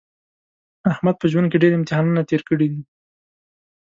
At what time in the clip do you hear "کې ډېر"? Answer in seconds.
1.51-1.73